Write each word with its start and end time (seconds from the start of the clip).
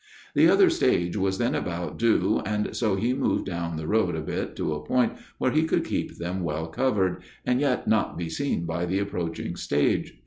The 0.33 0.47
other 0.47 0.71
stage 0.71 1.15
was 1.15 1.37
then 1.37 1.53
about 1.53 1.99
due 1.99 2.41
and 2.43 2.75
so 2.75 2.95
he 2.95 3.13
moved 3.13 3.45
down 3.45 3.77
the 3.77 3.85
road 3.85 4.15
a 4.15 4.21
bit 4.21 4.55
to 4.55 4.73
a 4.73 4.83
point 4.83 5.13
where 5.37 5.51
he 5.51 5.63
could 5.65 5.85
keep 5.85 6.17
them 6.17 6.41
well 6.41 6.65
"covered," 6.69 7.21
and 7.45 7.61
yet 7.61 7.87
not 7.87 8.17
be 8.17 8.27
seen 8.27 8.65
by 8.65 8.87
the 8.87 8.97
approaching 8.97 9.55
stage. 9.55 10.17